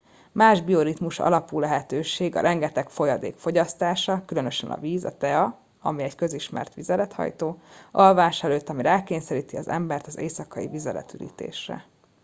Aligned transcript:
más 0.31 0.61
bioritmus 0.63 1.19
alapú 1.19 1.59
lehetőség 1.59 2.35
a 2.35 2.41
rengeteg 2.41 2.89
folyadék 2.89 3.35
fogyasztása 3.37 4.25
különösen 4.25 4.71
a 4.71 4.79
víz 4.79 5.05
a 5.05 5.17
tea 5.17 5.59
ami 5.79 6.03
egy 6.03 6.15
közismert 6.15 6.73
vizelethajtó 6.73 7.61
alvás 7.91 8.43
előtt 8.43 8.69
ami 8.69 8.81
rákényszeríti 8.81 9.57
az 9.57 9.67
embert 9.67 10.07
az 10.07 10.17
éjszakai 10.17 10.67
vizeletürítésre 10.67 11.85